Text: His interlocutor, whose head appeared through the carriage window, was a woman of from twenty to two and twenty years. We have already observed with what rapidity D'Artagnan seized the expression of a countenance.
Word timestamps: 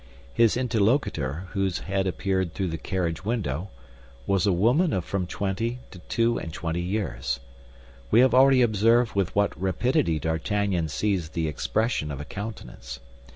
His 0.33 0.57
interlocutor, 0.57 1.45
whose 1.51 1.77
head 1.81 2.07
appeared 2.07 2.55
through 2.55 2.69
the 2.69 2.79
carriage 2.79 3.23
window, 3.23 3.69
was 4.25 4.47
a 4.47 4.51
woman 4.51 4.93
of 4.93 5.05
from 5.05 5.27
twenty 5.27 5.77
to 5.91 5.99
two 5.99 6.39
and 6.39 6.51
twenty 6.51 6.81
years. 6.81 7.39
We 8.09 8.21
have 8.21 8.33
already 8.33 8.63
observed 8.63 9.13
with 9.13 9.35
what 9.35 9.55
rapidity 9.61 10.17
D'Artagnan 10.17 10.87
seized 10.87 11.33
the 11.35 11.47
expression 11.47 12.09
of 12.11 12.19
a 12.19 12.25
countenance. 12.25 12.99